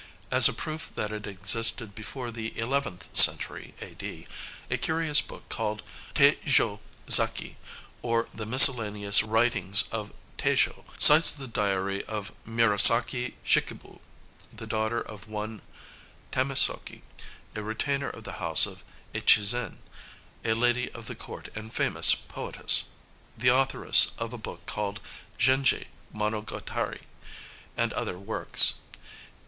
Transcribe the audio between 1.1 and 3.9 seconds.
it existed before the eleventh century,